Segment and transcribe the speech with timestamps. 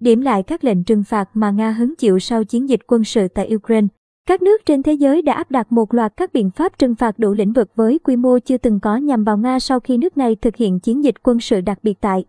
[0.00, 3.28] điểm lại các lệnh trừng phạt mà Nga hứng chịu sau chiến dịch quân sự
[3.28, 3.86] tại Ukraine.
[4.26, 7.18] Các nước trên thế giới đã áp đặt một loạt các biện pháp trừng phạt
[7.18, 10.16] đủ lĩnh vực với quy mô chưa từng có nhằm vào Nga sau khi nước
[10.16, 12.24] này thực hiện chiến dịch quân sự đặc biệt tại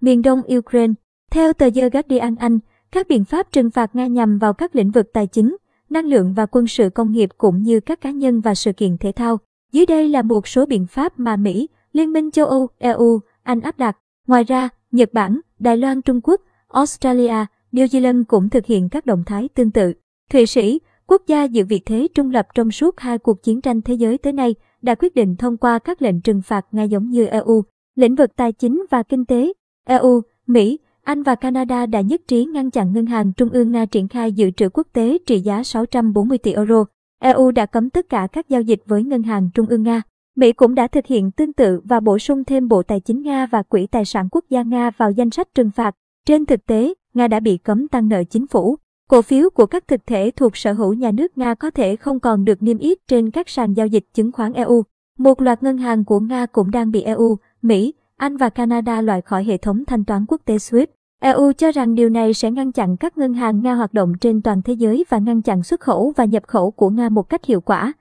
[0.00, 0.92] miền đông Ukraine.
[1.30, 2.58] Theo tờ The Guardian Anh,
[2.92, 5.56] các biện pháp trừng phạt Nga nhằm vào các lĩnh vực tài chính,
[5.90, 8.98] năng lượng và quân sự công nghiệp cũng như các cá nhân và sự kiện
[8.98, 9.38] thể thao.
[9.72, 13.60] Dưới đây là một số biện pháp mà Mỹ, Liên minh châu Âu, EU, Anh
[13.60, 13.96] áp đặt.
[14.26, 16.40] Ngoài ra, Nhật Bản, Đài Loan Trung Quốc,
[16.74, 19.92] Australia, New Zealand cũng thực hiện các động thái tương tự.
[20.30, 23.82] Thụy Sĩ, quốc gia giữ vị thế trung lập trong suốt hai cuộc chiến tranh
[23.82, 27.10] thế giới tới nay, đã quyết định thông qua các lệnh trừng phạt ngay giống
[27.10, 27.62] như EU.
[27.94, 29.52] Lĩnh vực tài chính và kinh tế,
[29.86, 33.86] EU, Mỹ, Anh và Canada đã nhất trí ngăn chặn Ngân hàng Trung ương Nga
[33.86, 36.84] triển khai dự trữ quốc tế trị giá 640 tỷ euro.
[37.20, 40.02] EU đã cấm tất cả các giao dịch với Ngân hàng Trung ương Nga.
[40.36, 43.46] Mỹ cũng đã thực hiện tương tự và bổ sung thêm Bộ Tài chính Nga
[43.46, 45.94] và Quỹ Tài sản Quốc gia Nga vào danh sách trừng phạt.
[46.28, 48.76] Trên thực tế, Nga đã bị cấm tăng nợ chính phủ.
[49.08, 52.20] Cổ phiếu của các thực thể thuộc sở hữu nhà nước Nga có thể không
[52.20, 54.82] còn được niêm yết trên các sàn giao dịch chứng khoán EU.
[55.18, 59.20] Một loạt ngân hàng của Nga cũng đang bị EU, Mỹ, Anh và Canada loại
[59.20, 60.86] khỏi hệ thống thanh toán quốc tế SWIFT.
[61.20, 64.42] EU cho rằng điều này sẽ ngăn chặn các ngân hàng Nga hoạt động trên
[64.42, 67.44] toàn thế giới và ngăn chặn xuất khẩu và nhập khẩu của Nga một cách
[67.44, 67.92] hiệu quả.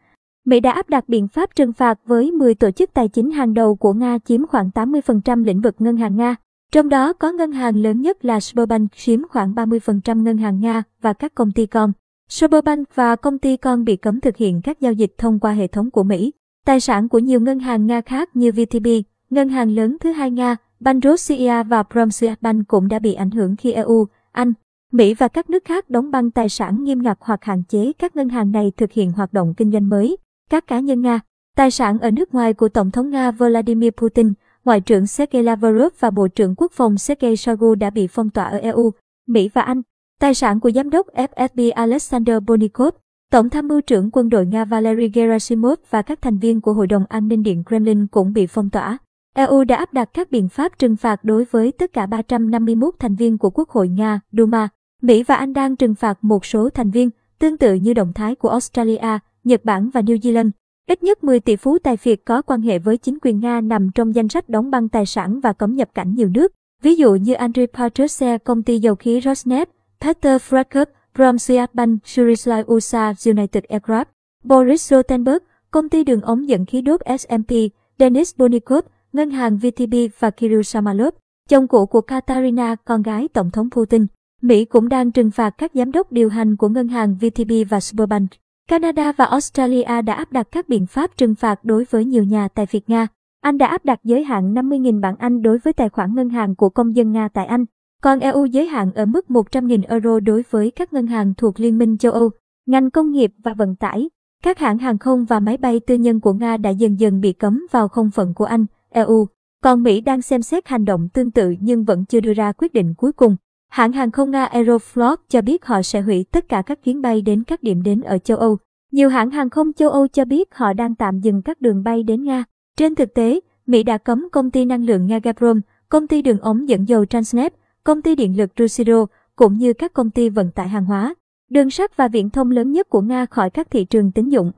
[0.46, 3.54] Mỹ đã áp đặt biện pháp trừng phạt với 10 tổ chức tài chính hàng
[3.54, 6.36] đầu của Nga chiếm khoảng 80% lĩnh vực ngân hàng Nga.
[6.74, 10.84] Trong đó có ngân hàng lớn nhất là Sberbank chiếm khoảng 30% ngân hàng Nga
[11.02, 11.92] và các công ty con.
[12.30, 15.68] Sberbank và công ty con bị cấm thực hiện các giao dịch thông qua hệ
[15.68, 16.32] thống của Mỹ.
[16.66, 18.88] Tài sản của nhiều ngân hàng Nga khác như VTB,
[19.30, 23.56] ngân hàng lớn thứ hai Nga, Bank Russia và Promsbank cũng đã bị ảnh hưởng
[23.56, 24.54] khi EU, Anh,
[24.92, 28.16] Mỹ và các nước khác đóng băng tài sản nghiêm ngặt hoặc hạn chế các
[28.16, 30.18] ngân hàng này thực hiện hoạt động kinh doanh mới.
[30.50, 31.20] Các cá nhân Nga,
[31.56, 34.34] tài sản ở nước ngoài của Tổng thống Nga Vladimir Putin,
[34.66, 38.46] Ngoại trưởng Sergei Lavrov và Bộ trưởng Quốc phòng Sergei Shoigu đã bị phong tỏa
[38.46, 38.92] ở EU,
[39.28, 39.82] Mỹ và Anh.
[40.20, 42.94] Tài sản của giám đốc FSB Alexander Bonikov,
[43.32, 46.88] Tổng tham mưu trưởng quân đội Nga Valery Gerasimov và các thành viên của Hội
[46.88, 48.98] đồng An ninh Điện Kremlin cũng bị phong tỏa.
[49.36, 53.16] EU đã áp đặt các biện pháp trừng phạt đối với tất cả 351 thành
[53.16, 54.70] viên của Quốc hội Nga, Duma.
[55.02, 57.10] Mỹ và Anh đang trừng phạt một số thành viên,
[57.40, 60.52] tương tự như động thái của Australia, Nhật Bản và New Zealand.
[60.88, 63.90] Ít nhất 10 tỷ phú tài phiệt có quan hệ với chính quyền Nga nằm
[63.96, 66.52] trong danh sách đóng băng tài sản và cấm nhập cảnh nhiều nước.
[66.82, 69.66] Ví dụ như Andrei Patrushev, công ty dầu khí Rosneft,
[70.02, 70.86] Peter Frakov,
[71.16, 74.06] Promswiatbank, Surislai USA, United Aircraft,
[74.44, 77.52] Boris Rotenberg, công ty đường ống dẫn khí đốt SMP,
[78.00, 81.14] Denis Bonikov, ngân hàng VTB và Kirill Samalov,
[81.50, 84.06] chồng cũ của Katarina, con gái Tổng thống Putin.
[84.42, 87.80] Mỹ cũng đang trừng phạt các giám đốc điều hành của ngân hàng VTB và
[87.80, 88.30] Sberbank.
[88.68, 92.48] Canada và Australia đã áp đặt các biện pháp trừng phạt đối với nhiều nhà
[92.48, 93.08] tài Việt Nga.
[93.42, 96.56] Anh đã áp đặt giới hạn 50.000 bảng Anh đối với tài khoản ngân hàng
[96.56, 97.66] của công dân Nga tại Anh,
[98.02, 101.78] còn EU giới hạn ở mức 100.000 euro đối với các ngân hàng thuộc Liên
[101.78, 102.30] minh châu Âu.
[102.66, 104.10] Ngành công nghiệp và vận tải,
[104.44, 107.34] các hãng hàng không và máy bay tư nhân của Nga đã dần dần bị
[107.34, 109.28] cấm vào không phận của Anh, EU.
[109.64, 112.74] Còn Mỹ đang xem xét hành động tương tự nhưng vẫn chưa đưa ra quyết
[112.74, 113.36] định cuối cùng.
[113.74, 117.22] Hãng hàng không Nga Aeroflot cho biết họ sẽ hủy tất cả các chuyến bay
[117.22, 118.58] đến các điểm đến ở châu Âu.
[118.92, 122.04] Nhiều hãng hàng không châu Âu cho biết họ đang tạm dừng các đường bay
[122.04, 122.44] đến Nga.
[122.78, 126.40] Trên thực tế, Mỹ đã cấm công ty năng lượng Nga Gazprom, công ty đường
[126.40, 127.50] ống dẫn dầu Transneft,
[127.84, 129.06] công ty điện lực Rusiro,
[129.36, 131.16] cũng như các công ty vận tải hàng hóa,
[131.50, 134.52] đường sắt và viễn thông lớn nhất của Nga khỏi các thị trường tín dụng.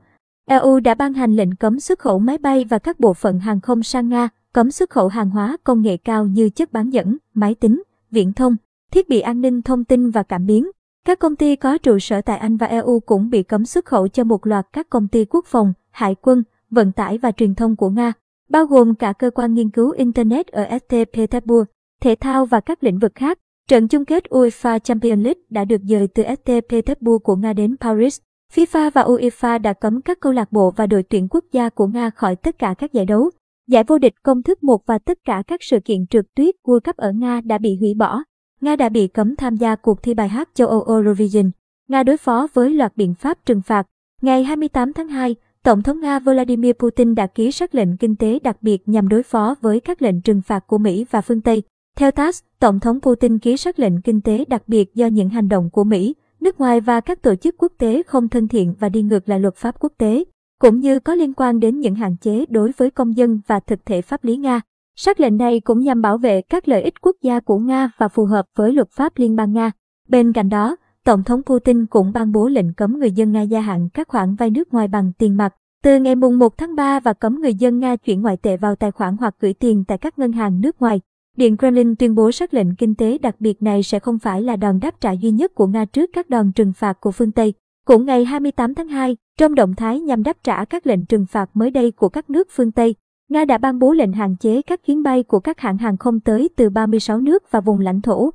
[0.48, 3.60] EU đã ban hành lệnh cấm xuất khẩu máy bay và các bộ phận hàng
[3.60, 7.16] không sang Nga, cấm xuất khẩu hàng hóa công nghệ cao như chất bán dẫn,
[7.34, 8.56] máy tính, viễn thông,
[8.92, 10.70] thiết bị an ninh thông tin và cảm biến.
[11.06, 14.08] Các công ty có trụ sở tại Anh và EU cũng bị cấm xuất khẩu
[14.08, 17.76] cho một loạt các công ty quốc phòng, hải quân, vận tải và truyền thông
[17.76, 18.12] của Nga,
[18.48, 21.04] bao gồm cả cơ quan nghiên cứu Internet ở St.
[21.12, 21.64] Petersburg,
[22.00, 23.38] thể thao và các lĩnh vực khác.
[23.68, 26.50] Trận chung kết UEFA Champions League đã được dời từ St.
[26.68, 28.20] Petersburg của Nga đến Paris.
[28.54, 31.86] FIFA và UEFA đã cấm các câu lạc bộ và đội tuyển quốc gia của
[31.86, 33.30] Nga khỏi tất cả các giải đấu.
[33.68, 36.80] Giải vô địch công thức 1 và tất cả các sự kiện trượt tuyết World
[36.80, 38.22] Cup ở Nga đã bị hủy bỏ.
[38.60, 41.50] Nga đã bị cấm tham gia cuộc thi bài hát châu Âu Eurovision.
[41.88, 43.86] Nga đối phó với loạt biện pháp trừng phạt.
[44.22, 48.38] Ngày 28 tháng 2, Tổng thống Nga Vladimir Putin đã ký sắc lệnh kinh tế
[48.38, 51.62] đặc biệt nhằm đối phó với các lệnh trừng phạt của Mỹ và phương Tây.
[51.96, 55.48] Theo TASS, Tổng thống Putin ký sắc lệnh kinh tế đặc biệt do những hành
[55.48, 58.88] động của Mỹ, nước ngoài và các tổ chức quốc tế không thân thiện và
[58.88, 60.24] đi ngược lại luật pháp quốc tế,
[60.60, 63.86] cũng như có liên quan đến những hạn chế đối với công dân và thực
[63.86, 64.60] thể pháp lý Nga.
[64.98, 68.08] Sắc lệnh này cũng nhằm bảo vệ các lợi ích quốc gia của Nga và
[68.08, 69.70] phù hợp với luật pháp Liên bang Nga.
[70.08, 73.60] Bên cạnh đó, Tổng thống Putin cũng ban bố lệnh cấm người dân Nga gia
[73.60, 77.00] hạn các khoản vay nước ngoài bằng tiền mặt từ ngày mùng 1 tháng 3
[77.00, 79.98] và cấm người dân Nga chuyển ngoại tệ vào tài khoản hoặc gửi tiền tại
[79.98, 81.00] các ngân hàng nước ngoài.
[81.36, 84.56] Điện Kremlin tuyên bố sắc lệnh kinh tế đặc biệt này sẽ không phải là
[84.56, 87.54] đòn đáp trả duy nhất của Nga trước các đòn trừng phạt của phương Tây.
[87.86, 91.50] Cũng ngày 28 tháng 2, trong động thái nhằm đáp trả các lệnh trừng phạt
[91.54, 92.94] mới đây của các nước phương Tây,
[93.28, 96.20] Nga đã ban bố lệnh hạn chế các chuyến bay của các hãng hàng không
[96.20, 98.30] tới từ 36 nước và vùng lãnh thổ.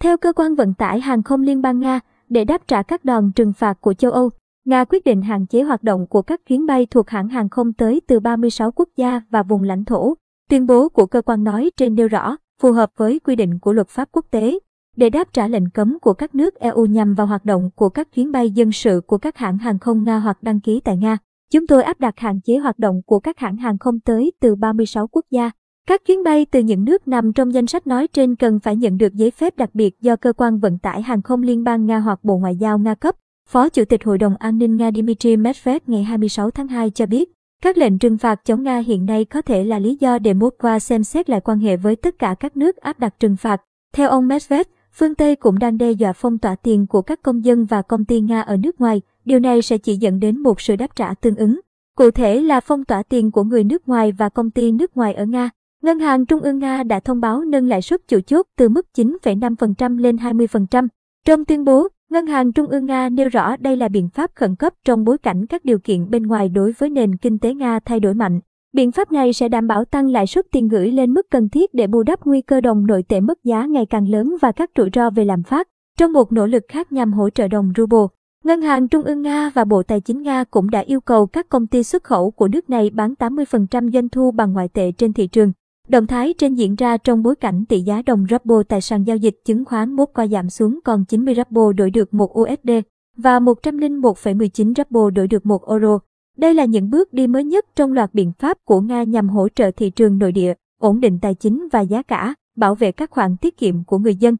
[0.00, 3.32] Theo cơ quan vận tải hàng không Liên bang Nga, để đáp trả các đòn
[3.32, 4.30] trừng phạt của châu Âu,
[4.64, 7.72] Nga quyết định hạn chế hoạt động của các chuyến bay thuộc hãng hàng không
[7.72, 10.14] tới từ 36 quốc gia và vùng lãnh thổ.
[10.50, 13.72] Tuyên bố của cơ quan nói trên nêu rõ, phù hợp với quy định của
[13.72, 14.58] luật pháp quốc tế,
[14.96, 18.12] để đáp trả lệnh cấm của các nước EU nhằm vào hoạt động của các
[18.12, 21.18] chuyến bay dân sự của các hãng hàng không Nga hoặc đăng ký tại Nga.
[21.52, 24.54] Chúng tôi áp đặt hạn chế hoạt động của các hãng hàng không tới từ
[24.54, 25.50] 36 quốc gia.
[25.88, 28.96] Các chuyến bay từ những nước nằm trong danh sách nói trên cần phải nhận
[28.96, 31.98] được giấy phép đặc biệt do cơ quan vận tải hàng không liên bang Nga
[31.98, 33.16] hoặc Bộ Ngoại giao Nga cấp.
[33.48, 37.06] Phó Chủ tịch Hội đồng An ninh Nga Dmitry Medvedev ngày 26 tháng 2 cho
[37.06, 37.32] biết,
[37.62, 40.78] các lệnh trừng phạt chống Nga hiện nay có thể là lý do để Moscow
[40.78, 43.62] xem xét lại quan hệ với tất cả các nước áp đặt trừng phạt.
[43.94, 47.44] Theo ông Medvedev, phương Tây cũng đang đe dọa phong tỏa tiền của các công
[47.44, 49.00] dân và công ty Nga ở nước ngoài.
[49.24, 51.60] Điều này sẽ chỉ dẫn đến một sự đáp trả tương ứng.
[51.96, 55.14] Cụ thể là phong tỏa tiền của người nước ngoài và công ty nước ngoài
[55.14, 55.50] ở Nga.
[55.82, 58.86] Ngân hàng Trung ương Nga đã thông báo nâng lãi suất chủ chốt từ mức
[58.96, 60.88] 9,5% lên 20%.
[61.26, 64.56] Trong tuyên bố, Ngân hàng Trung ương Nga nêu rõ đây là biện pháp khẩn
[64.56, 67.80] cấp trong bối cảnh các điều kiện bên ngoài đối với nền kinh tế Nga
[67.80, 68.40] thay đổi mạnh.
[68.72, 71.74] Biện pháp này sẽ đảm bảo tăng lãi suất tiền gửi lên mức cần thiết
[71.74, 74.70] để bù đắp nguy cơ đồng nội tệ mất giá ngày càng lớn và các
[74.76, 75.68] rủi ro về lạm phát.
[75.98, 78.06] Trong một nỗ lực khác nhằm hỗ trợ đồng ruble,
[78.44, 81.48] Ngân hàng Trung ương Nga và Bộ Tài chính Nga cũng đã yêu cầu các
[81.48, 85.12] công ty xuất khẩu của nước này bán 80% doanh thu bằng ngoại tệ trên
[85.12, 85.52] thị trường.
[85.88, 89.16] Động thái trên diễn ra trong bối cảnh tỷ giá đồng ruble tại sàn giao
[89.16, 92.70] dịch chứng khoán Moscow giảm xuống còn 90 ruble đổi được 1 USD
[93.16, 95.98] và 101,19 ruble đổi được 1 euro.
[96.36, 99.48] Đây là những bước đi mới nhất trong loạt biện pháp của Nga nhằm hỗ
[99.48, 103.10] trợ thị trường nội địa, ổn định tài chính và giá cả, bảo vệ các
[103.10, 104.36] khoản tiết kiệm của người dân.